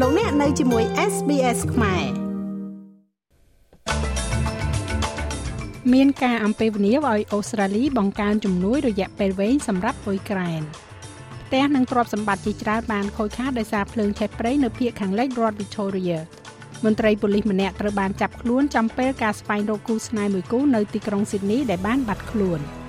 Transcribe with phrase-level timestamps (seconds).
[0.00, 2.04] លោកអ្នកនៅជាមួយ SBS ខ្មែរ
[5.92, 10.62] មានការអំពាវនាវឲ្យអូស្ត្រាលីបង្កើនជំនួយរយៈពេលវែងសម្រាប់អ៊ុយក្រែន
[11.46, 16.18] ផ្ទះនិងទ្រព្យសម្បត្តិជាច្រើនបានខូចខាតដោយសារភ្លើងឆេះព្រៃនៅភូមិខាងលិចរដ្ឋ Victoria
[16.84, 22.62] មន្ត្រីប៉ូលីសម្នាក់ត្រូវបានចាប់ខ្លួនចំពេលការស្វែងរកគូស្នេហ៍មួយគូនៅទីក្រុងស៊ីដនីដែលបានបាត់ខ្លួន។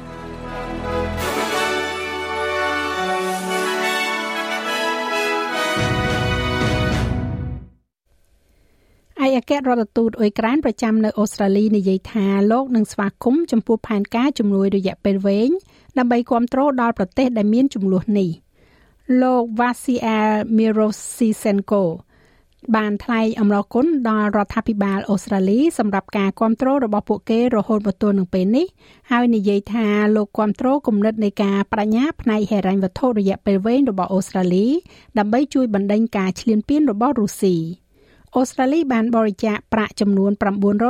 [9.49, 15.49] គ្គរដ្ឋទូតអ៊ុយក្រែនប្រចាំនៅអូស្ត្រាលីនិយាយថាលោកនឹងស្វាគមន៍ចំពោះផែនការជំនួយរយៈពេលវែង
[15.97, 18.29] ដើម្បីគ្រប់គ្រងដល់ប្រទេសដែលមានចំនួននេះ
[19.21, 21.83] លោក Vasiel Mirosisenko
[22.75, 28.65] បានថ្លែងអំណរគុណដល់រដ្ឋាភិបាលអូស្ត្រាលីសម្រាប់ការគ្រប់គ្រងរបស់ពួកគេរហូតមកទល់នឹងពេលនេះ
[29.11, 29.85] ហើយនិយាយថា
[30.15, 34.67] លោកគ្រប់គ្រងគំនិតនៃការបដិញ្ញាផ្នែកហិរញ្ញវត្ថុរយៈពេលវែងរបស់អូស្ត្រាលី
[35.17, 37.55] ដើម្បីជួយបណ្ដេញការឈ្លានពានរបស់រុស្ស៊ី។
[38.33, 40.31] អូស្ត្រាលីបានបរិច្ចាគប្រាក់ចំនួន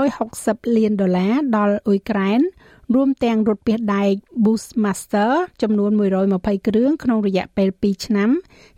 [0.09, 2.41] 960លានដុល្លារដល់អ៊ុយក្រែន
[2.93, 4.13] រួមទាំងរថពាសដែក
[4.45, 5.91] Bushmaster ចំនួន
[6.29, 8.29] 120គ្រឿងក្នុងរយៈពេល2ឆ្នាំ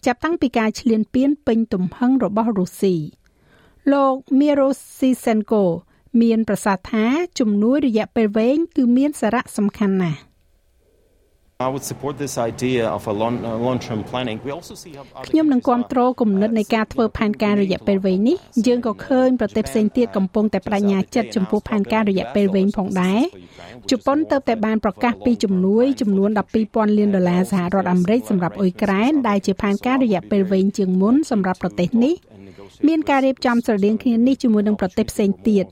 [0.05, 2.95] ចាប់តាំងពីការឈ្លានពានពេញទំហឹងរបស់រុស្ស៊ី
[3.91, 5.63] លោក Miro Sisenko
[6.21, 7.05] មានប្រសាសន៍ថា
[7.39, 10.19] ជំនួយរយៈពេលវែងគឺមានសារៈសំខាន់ណាស់
[11.59, 14.39] I would support this idea of a long long term planning.
[14.45, 14.91] We also see
[15.27, 23.21] ខ្ញុំនឹងគ្រប់គ្រងគំនិតនៃការធ្វើផែនការរយៈពេលវែងនេះយើងក៏ឃើញប្រទេសផ្សេងទៀតកំពុងតែបដិញ្ញាចិត្តចំពោះផែនការរយៈពេលវែងផងដែរ
[23.91, 26.29] ជប៉ុនទៅតែបានប្រកាសពីជំនួយចំនួន
[26.63, 32.13] 12,000លានដុល្លារសហរដ្ឋអាមេរិកសម្រាប់អ៊ុយក្រែនដែលជាផែនការរយៈពេលវែងជាងមុនសម្រាប់ប្រទេសនេះ
[32.87, 35.65] មានការរៀបចំស្រដៀងគ្នានេះជាមួយនឹងប្រទេសផ្សេងទៀត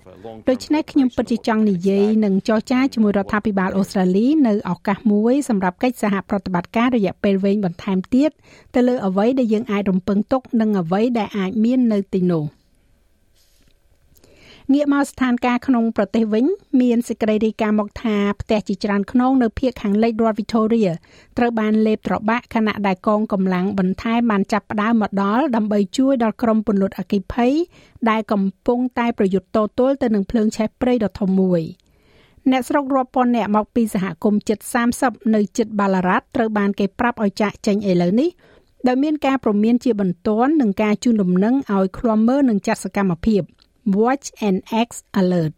[0.50, 8.32] ដូច្នេះខ្ញុំពិតជាចង់និយាយនិងចរចាជាមួយរដ្ឋាភិបាលអូស្ត្រាលីនៅឱកាសមួយសម្រាប់កិច្ចសហប្រតិបត្តិការរយៈពេលវែងបន្ថែមទៀត
[8.76, 12.46] ទៅលើអ្វីដែលយើងអាចរំពឹងទុកនិងអ្វីដែលអាចមាននៅទីនោះ។
[14.74, 16.46] ងាកមកស្ថានភាពក្នុងប្រទេសវិញ
[16.82, 20.92] មានសេចក្តីរាយការណ៍មកថាផ្ទះជាច្រើនខ្នងនៅភូមិខាងលិចរដ្ឋ Victoria
[21.38, 27.54] ត្រូវបានលេបត្របាក់ខណៈដែលកងកម្លាំងបន្ថែមបានចាប់ផ្ដើមមកដល់ដើម្បីជួយដល់ក្រុមពន្លត់អគ្គិភ័យ
[28.10, 31.62] ដែលកំពុងតែប្រយុទ្ធតទល់ទៅនឹងភ្លើងឆេះព្រៃដ៏ធំមួយ
[32.52, 34.60] អ្នកស្រុករាប់ពាន់នាក់មកពីសហគមន៍ជិត
[34.98, 38.30] 30នៅជិតបាឡារ៉ាត់ត្រូវបានគេប្រាប់ឲ្យចាក់ចេញឥឡូវនេះ
[38.88, 43.44] ដោយមានការប្រមានជាបន្ទាន់នឹងការជូនដំណឹងឲ្យឃ្លាំមើលនឹងចាត់សកម្មភាព
[43.94, 44.58] Watch and
[44.88, 45.58] X Alert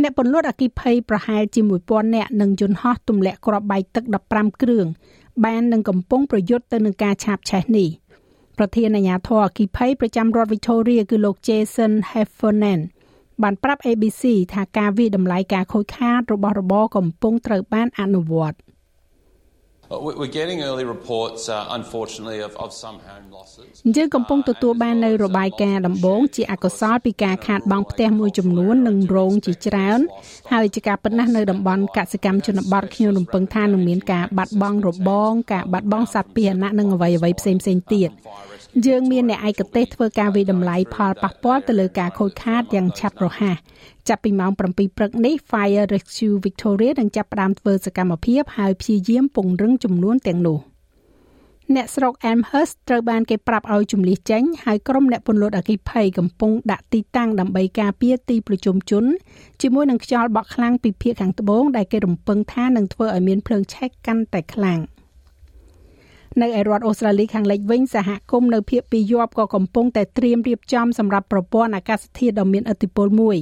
[0.00, 4.86] អ្នកពន្លត់អគិភ័យប្រហែលជា1000នាក់និងយន្តហោះទម្លាក់គ្រាប់បែកទឹក15គ្រឿង
[5.44, 7.88] បាននឹងកំពុងប្រយុទ្ធទៅនឹងការឆាបឆេះនេះ
[8.58, 12.80] ប្រធានអាជ្ញាធរអគិភ័យប្រចាំរដ្ឋ Victoria គឺលោក Jason Heffernan
[13.42, 14.22] បានប្រាប់ ABC
[14.52, 18.56] ថាការវិដំឡៃការខូចខាតរបស់របរកំពុងត្រូវបានអនុវត្ត។
[19.90, 23.72] We're getting early reports uh, unfortunately of of some home losses.
[23.96, 30.00] យើងកំពុងទទួលបាននៅរបាយការណ៍ដំបូងជាអកុសលពីការខាតបង់ផ្ទះមួយចំនួននិងរោងជាច្រើន
[30.52, 37.62] ហើយជាការពិតណាស់នៅតំបន់កសិកម្មជនបទខ្ញុំរំពឹងថានឹងមានការបាត់បង់របង ការបាត់បង់សត្វពាហនៈនិងអ្វីៗផ្សេងៗ
[37.94, 38.10] ទៀត
[38.86, 43.56] យើងមានអ្នកឯកទេសធ្វើការវិដំឡៃផលប៉ះពាល់ទៅលើការខូចខាតយ៉ាងឆាប់រហ័ស
[44.08, 44.58] ចាប់ពីម៉ោង7
[44.96, 50.58] ព្រឹកនេះ Fire Rescue Victoria នឹងចាប់ផ្ដើមធ្វើសកម្មភាពហើយព្យាយាមពង្រឹងចំនួនទាំងនោះ
[51.74, 59.04] អ្នកស្រុក Amherst ត្រូវបានគេប្រាប់ឲ្យជំលះចេញហើយក្រុមអ្នកពន្លត់អគ្គិភ័យកំពុងដាក់ទីតាំងដើម្បីការពារទីប្រជុំជន
[59.62, 64.80] ជាមួយនឹងខ្យល់បក់ខ្លាំងពីភាគខាងត្បូងដែលគេរំពឹងថានឹងធ្វើឲ្យមានភ្លើងឆេះកាន់តែខ្លាំង។
[66.42, 73.36] នៅឯរដ្ឋអូស្ត្រាលីខាងលិចវិញសហគមន៍នៅភូមិពីយប់ក៏កំពុងតែត្រៀមរៀបចំសម្រាប់ប្រព័ន្ធអាកាសធាតុដ៏មានឥទ្ធិពលមួយ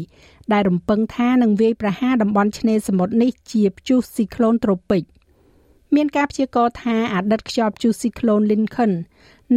[0.53, 5.03] ដែលរំពឹងថានឹងវាយប្រហារតំបន់ឆ្នេរសមុទ្រនេះជាព្យុះស៊ីក្លូនត្រូពិក
[5.95, 8.93] មានការព្យាករណ៍ថាអតីតខ្យល់ព្យុះស៊ីក្លូន Lincoln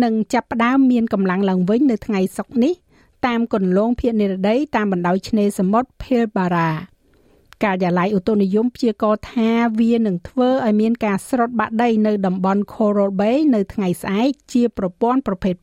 [0.03, 2.73] នឹងចាប់ផ្ដើមមានកម្លាំងឡើងវិញនៅថ្ងៃសុក្រនេះ
[3.25, 6.69] តាមគន្លងភាគនិរតីតាមបណ្ដោយឆ្នេរសមុទ្រ Pilbara
[7.63, 9.49] ការិយាល័យឧតុនិយមព្យាករណ៍ថា
[9.79, 15.55] វានឹងធ្វើឲ្យមានការស្រុតបាក់ដីនៅតំបន់ Coral Bay នៅថ្ងៃស្អែកជាប្រព័ន្ធប្រភេទ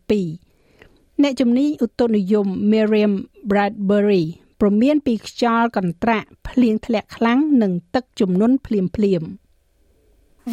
[0.58, 3.14] 2អ្នកជំនាញឧតុនិយម Miriam
[3.50, 4.24] Bradbury
[4.60, 9.22] ព្រមានពីខ្យល់កន្ត្រាក់ភ្លៀងធ្លាក់ខ្លាំងនិងទឹកជំនន់ភ្លាមភ្លាម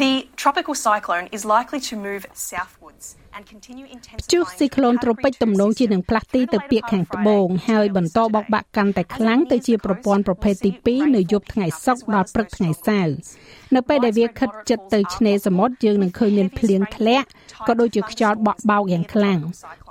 [0.04, 0.12] The
[0.42, 3.06] tropical cyclone is likely to move southwards
[4.21, 13.15] ព្យុះស៊ីក្លូនត្រូពិចទំនងជានឹងផ្លាស់ទីទៅពាកខាងត្បូងហើយបន្តបោកបាក់កាន់តែខ្លាំងទៅជាប្រព័ន្ធប្រភេទទី2នៅយប់ថ្ងៃសុក្រដល់ព្រឹកថ្ងៃសៅរ៍
[13.75, 17.27] នៅពេលដែលវាខិតជិតទៅឆ្នេរសមុទ្រយើងនឹងឃើញមានភ្លៀងធ្លាក់
[17.67, 19.39] ក៏ដូចជាខ្យល់បក់បោកយ៉ាងខ្លាំង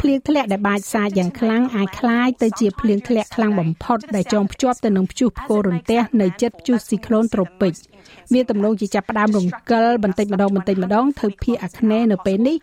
[0.01, 7.75] ភ្លៀងធ្លាក់ដែលបាចសាចយ៉ាងខ្លាំងអាចคล้ายទៅជាភ្លៀងធ្លាក់ខ្លាំងបំផុតដែលចងភ្ជាប់ទៅនឹងព្យុះផ្គររន្ទះនៅជិតព្យុះស៊ីក្លូនត្រូពិច
[8.33, 12.57] វាទំនងជាចាប់ផ្ដើមរង្គិលបន្តិចម្ដងបន្តិចម្ដងទៅភាគអាគ្នេយ៍នៅពេលនេះ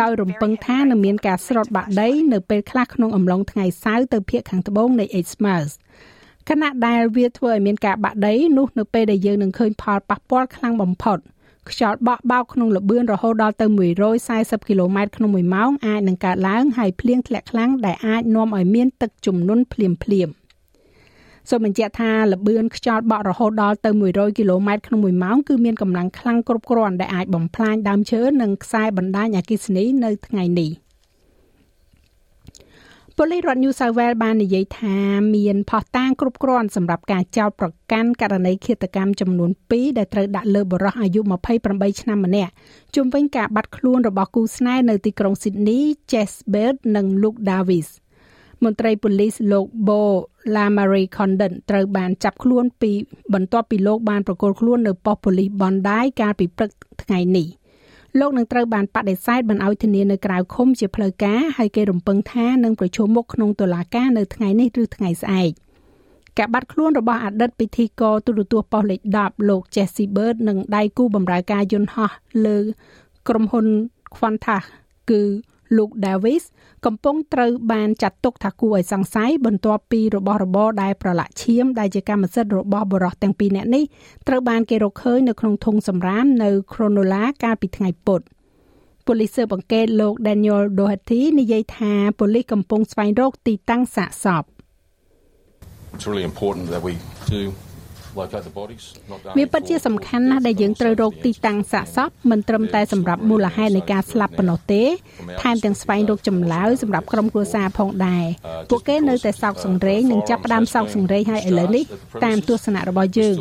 [0.00, 5.73] ដោយរ រំពឹងថានឹងមានការស្រោតបាក់ដីនៅពេលខ្លះក្នុងអំឡុងថ្ងៃសៅរ៍ទៅភាគខាងត្បូងនៃ Exmouth
[6.49, 11.17] ខណៈដែលវាធ្វើឲ្យមានការបាក់ដីនោះនៅពេលដែលយើងនឹងឃើញផលប៉ះពាល់ខ្លាំងបំផុត
[11.69, 13.65] ខ្យល់បក់បោកក្នុងល្បឿនរហូតដល់ទៅ
[14.17, 20.29] 140គីឡូម៉ែត្រក្នុង1ម៉ោងអាចនឹងកើតឡើងហើយភ្លៀងធ្លាក់ខ្លាំងដែលអាចនាំឲ្យមានទឹកជំនន់ភ្លាមភ្លាម
[21.49, 30.71] សូមបញ្ជាក់ថាល្បឿនខ្យល់បក់រហូតដល់ទៅ100គីឡូម៉ែត្រក្នុង1ម៉ោងគឺមានកម្លាំងខ្លាំងគ្រប់គ្រាន់ដែលអាចបំផ្លាញដើមឈើនិងខ្សែបណ្ដាញអគ្គិសនីនៅថ្ងៃនេះ។
[33.19, 34.97] ប៉ូលីសរដ្ឋ New South Wales បាននិយាយថា
[35.35, 41.21] មានផុសតាងគ្រប់គ្រាន់សម្រាប់ការចោទប្រកាន់ករណីឃាតកម្មចំនួន2ដែលត្រូវដាក់លើបុរសអាយុ
[41.59, 42.51] 28ឆ្នាំម្នាក់
[42.95, 47.89] ជុំវិញការបាត់ខ្លួនរបស់គូស្នេហ៍នៅទីក្រុង Sydney Jess Baird និង Luke Davis
[48.63, 50.01] មន្ត្រីប៉ូលីសលោក Bo
[50.55, 52.91] Lamary Condon ត្រូវបានចាប់ខ្លួនពី
[53.33, 56.69] បន្ទាប់ពីលោកបានប្រកល់ខ្លួននៅប៉ុស្តិ៍ប៉ូលីស Bondi កាលពីព្រឹក
[57.03, 57.47] ថ្ងៃនេះ។
[58.19, 65.51] លោកនឹងត្រូវបានបដិសេធមិនឲ្យធានានៅក្រៅឃុំជាផ្លូវការហើយគេរំពឹងថានឹងប្រជុំមុខក្នុងតុលាការនៅថ្ងៃនេះឬថ្ងៃស្អែក
[66.37, 72.11] ការបាត់ខ្លួនរបស់អតីតពិធីករទូរទស្សន៍ប៉ុស្តិ៍លេខ10លោក Jesse Bird និងដៃគូបម្រើការយន្តហោះ
[72.45, 72.57] លើ
[73.27, 73.67] ក្រុមហ៊ុន
[74.15, 74.63] Qantas
[75.09, 75.21] គឺ
[75.75, 76.43] Luke Davis
[76.85, 83.83] កំពុងត្រូវបានចាត់ទុកថាគួរឲ្យសង្ស័យបន្ទាប់ពីរបស់របរដែលប្រឡាក់ឈាមដែលជាកម្មសិទ្ធិរបស់បរិសុទ្ធទាំងពីរនាក់នេះ
[84.27, 88.21] ត្រូវបានគេរកឃើញនៅក្នុងធុងសំរាមនៅ Cronulla កាលពីថ្ងៃពុធ
[89.05, 94.43] ប៉ូលីសស៊ើបអង្កេតលោក Daniel Doherty និយាយថាប៉ូលីសកំពុងស្វែងរកទីតាំងសាកសព
[95.93, 96.93] It's really important that we
[97.35, 97.41] do
[99.37, 104.83] វាពិតជាសំខាន់ណាស់ដែលយើងត្រូវរកទីតាំងសាកសពមិនត្រឹមតែសម្រាប់មូលហេតុនៃការស្លាប់ប៉ុណ្ណោះទេ
[105.41, 108.25] ថែមទាំងស្វែងរកចម្លើយសម្រាប់ក្រុមគ្រួសារផងដែរ
[108.69, 111.83] ពួកគេនៅតែសោកសង្រេងនិងចាប់ផ្ដើមសោកសង្រេងហើយឥឡូវនេះ
[112.25, 113.35] តាមទស្សនៈរបស់យើង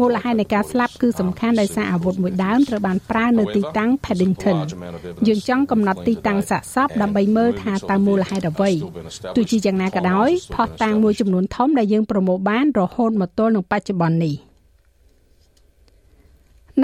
[0.00, 4.58] មូលហេតុនៃការស្លាប់គឺសំខាន់ដោយសារអាវុធមួយដើមត្រូវបានប្រើនៅទីតាំង Paddington
[5.26, 8.70] យើងចង់កំណត់ទីតាំងសាកសពដើម្បីមើលថាតើមូលហេតុអ្វី
[9.36, 14.36] ទោះជាយ៉ាងណាក៏ដោយផុសតាងមួយចំនួនធំដែលយើងប្រមូលបានរហូតមកទល់នឹងបច្ចុប្បន្ននេះ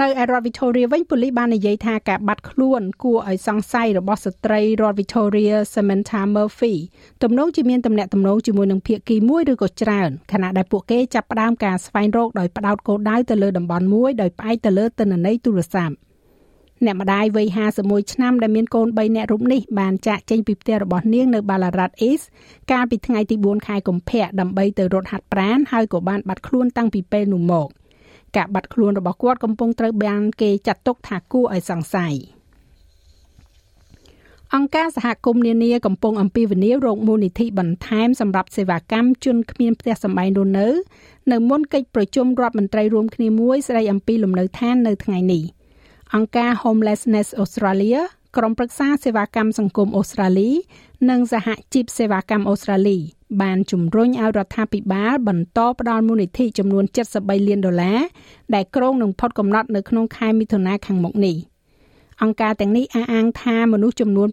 [0.01, 6.75] នៅឯរដ្ឋ Victoria វិញប៉ូលីសបាននិយាយថាការបាត់ខ្លួនគួរឲ្យសង្ស័យរបស់ស្ត្រីរដ្ឋ Victoria Samantha Murphy
[7.23, 15.95] ទំនងជាមានទំនាក់ទំនងជាមួយនឹងភៀកគីមួយឬក៏ច្រើនខណៈដែលពួកគេចាប់ផ្ដើមការស្វែងរកដោយផ្ដោតគោលដៅទៅលើតំបន់មួយដោយផ្អែកទៅលើទិន្នន័យទូរស័ព្ទ
[16.85, 17.47] អ្នកម្ដាយវ័យ
[17.79, 22.25] 51ឆ្នាំដែលមានកូន3នាក់រូបនេះបានចាក់ចេញពីផ្ទះរបស់នាងនៅ Ballarat East
[22.71, 27.69] កាលពីថ្ងៃទី4ខែកុម្ភៈដើម្បីទៅរត់ហាត់ប្រាណហើយក៏បានបាត់ខ្លួនតាំងពីពេលនោះមក។
[28.35, 32.15] ការបាត់ខ្លួនរបស់គាត់កំពុងត្រូវបានគេចាត់ទុកថាគួរឲ្យសង្ស័យ
[34.55, 40.67] អង្គការសហគមន៍នានាកំពុងអំពាវនាវរកមូលនិធិបន្ថែមសម្រាប់សេវាកម្មជនគ្មានផ្ទះសម្បែងរស់នៅ
[41.31, 45.43] នៅមុនកិច្ចប្រជុំរដ្ឋមន្ត្រីរួមគ្នាមួយស្ដីអំពីលំនៅឋាននៅថ្ងៃនេះ
[46.15, 48.01] អង្គការ Homelessness Australia
[48.37, 50.51] ក្រុមប្រឹក្សាសេវាកម្មសង្គមអូស្ត្រាលី
[51.09, 52.97] និងសហជីពសេវាកម្មអូស្ត្រាលី
[53.41, 56.83] បានជំរុញឲ្យរដ្ឋាភិបាលបន្តផ្តល់មូលនិធិចំនួន
[57.15, 57.99] 73លានដុល្លារ
[58.53, 61.37] ដែលក្រុងនឹងផុតកំណត់នៅក្នុងខែមិថុនាខាងមុខនេះ
[62.21, 64.29] អង្គការទាំងនេះអះអាងថាមនុស្សចំនួន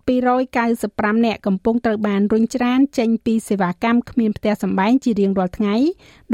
[0.60, 5.74] 295នាក់កំពុងត្រូវបានរុញច្រានចេញពីសេវាកម្មគ្មានផ្ទះសម្បែងជារៀងរាល់ថ្ងៃ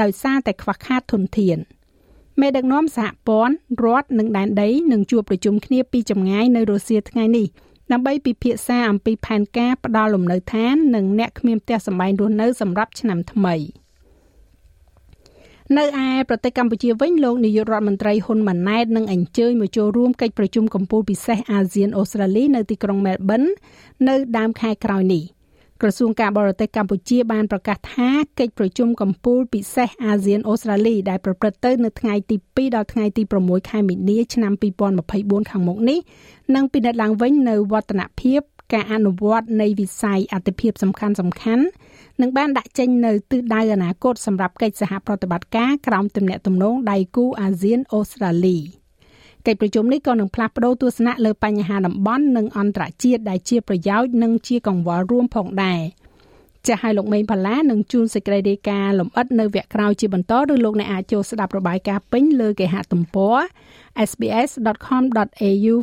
[0.02, 1.58] ដោយសារតែខ្វះខាតធនធាន
[2.40, 3.54] មេដឹកនាំសហព័ន្ធ
[3.84, 7.46] រដ្ឋនិងដែនដីនឹងជួបប្រជុំគ្នាពីចម្ងាយនៅរុស្ស៊ីថ្ងៃនេះ
[7.92, 13.56] ដើម្បីពិភាក្សាអំពីផែនការផ្ដល់លំនៅឋាននិងអ្នកគ្មានផ្ទះសម្បែងរស់នៅសម្រាប់ឆ្នាំថ្មី
[15.78, 23.42] នៅឯប្រទេសកម្ពុជាវិញលោកនាយករដ្ឋមន្ត្រីហ៊ុនម៉ាណែតនឹងអញ្ជើញមកចូលរួមកិច្ចប្រជុំកំពូលពិសេសអាស៊ានអូស្ត្រាលីនៅទីក្រុងមែលប៊ន
[24.08, 25.24] នៅដើមខែក្រោយនេះ។
[25.82, 34.52] ក្រសួងការបរទេសកម្ពុជាបានប្រកាសថាកិច្ចប្រជុំកំពូលពិសេសអាស៊ានអូស្ត្រាលីដែលប្រព្រឹត្តទៅនៅថ្ងៃទី2ដល់ថ្ងៃទី6ខែមីនាឆ្នាំ
[35.02, 35.98] 2024ខាងមុខនេះ
[36.54, 38.40] នឹងពិនិត្យឡើងវិញនៅវឌ្ឍនភាព
[38.72, 41.64] ការអនុវត្តនៃវិស័យអតិភិបសំខាន់សំខាន់
[42.20, 48.58] នឹងបានដាក់ចេញនៅទិសដៅអនាគតសម្រាប់កិច្ចសហប្រតិបត្តិការក្រោមទំនាក់ទំនងដៃគូអាស៊ានអូស្ត្រាលី។
[49.46, 55.80] កិច្ចប្រជុំនេះក៏នឹងផ្លាស់ប្តូរទស្សនៈលើបញ្ហាតំបន់និងអន្តរជាតិដែលជាប្រយោជន៍និងជាកង្វល់រួមផងដែរ
[56.66, 63.36] ចាស់ឲ្យលោកមេងផល្លានឹងជួនសេចក្តីរាយការណ៍លម្អិតនៅវគ្គក្រោយជាបន្តឬលោកអ្នកអាចចូលស្ដាប់របាយការណ៍ពេញលើគេហទំព័រ
[64.10, 65.74] sbs.com.au/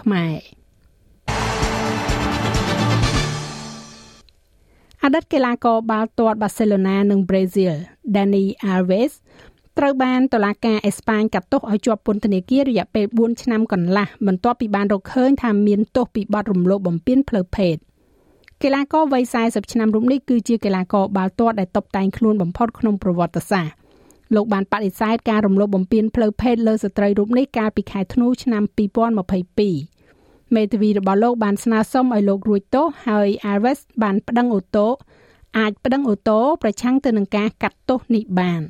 [0.00, 0.38] ខ្មែរ
[5.04, 7.74] អតីតកីឡាករបាល់ទាត់បាសេឡូណានិងប្រេស៊ីល
[8.14, 9.12] Dani Alves
[9.78, 17.76] ត្រូវបានតុលាការអេស្ប៉ាញកាត់ទោសឲ្យជាប់ពន្ធនាគាររយៈពេល4ឆ្នាំកន្លះបន្ទាប់ពីបានរកឃើញថាមានទោសពីបទរំលោភបំពានផ្លូវភេទ
[18.62, 23.74] កីឡាករវ័យ40ឆ្នាំរូបនេះគឺជាកីឡាករបាល់ទាត់ដែលតុបតែងខ្លួនបំផុតក្នុងប្រវត្តិសាស្ត្រ
[24.34, 28.62] លោកបានបដិសេធការរំលោភបំពានផ្លូវភេទលើស្ត្រីរូបនេះកាលពីខែធ្នូឆ្នាំ
[29.38, 34.88] 2022មេធាវីរបស់លោកបានស្នើសុំឲ្យលោករួចទោសហើយ Alves បានប្តឹងអូតូ
[35.58, 38.62] អាចប្តឹងអូតូប្រឆាំងទៅនឹងការកាត់ទោសនេះបាន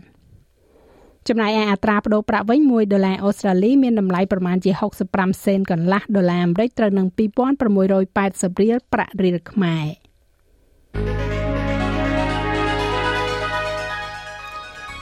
[1.28, 4.71] ចំណែកឯអត្រាប្តូរប្រាក់វិញ1ដុល្លារអូស្ត្រាលីមានតម្លៃប្រមាណជា
[5.09, 9.87] 65សេនកន្លះដុល្លារអាមេរិកត្រូវនឹង2680រៀលប្រាក់រៀលខ្មែរ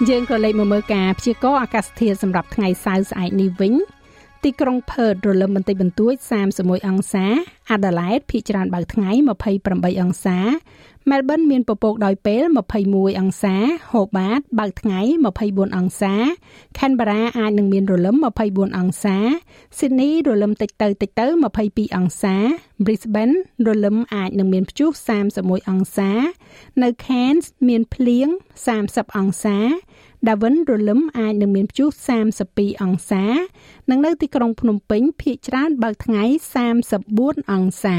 [0.09, 3.75] យើងក៏លេខមកមើលការព្យាករណ៍អាកាសធាតុសម្រាប់ថ្ងៃសៅរ៍ស្អែកនេះវិញ
[4.45, 6.14] ទីក្រុងផឺតរលឹមបន្តិចបន្តួច
[6.52, 7.26] 31អង្សា
[7.71, 9.11] អាដាលេដភាគច្រើនបើកថ្ងៃ
[9.57, 10.38] 28អង្សា
[11.11, 12.44] មែលប៊នមានពពកដោយពេល
[12.82, 13.56] 21អង្សា
[13.92, 15.00] ហូបាត បើកថ្ងៃ
[15.38, 16.14] 24អង្សា
[16.78, 18.16] ខេនបារ៉ាអាចនឹងមានរលឹម
[18.47, 19.16] 24អង្សា
[19.78, 21.26] ស៊ីដនីរលឹមតិចទៅតិចទៅ
[21.61, 22.37] 22អង្សា
[22.85, 24.90] Brisbane រលឹមអាចនឹងមានព្យុះ
[25.30, 26.11] 31អង្សា
[26.82, 28.28] នៅ Cairns មានភ្លៀង
[28.73, 29.59] 30អង្សា
[30.26, 31.88] Darwin រលឹមអាចនឹងមានព្យុះ
[32.35, 33.25] 32អង្សា
[33.90, 36.25] និងនៅទីក្រុងភ្នំពេញភាគច្រើនបើកថ្ងៃ
[36.88, 37.99] 34អង្សា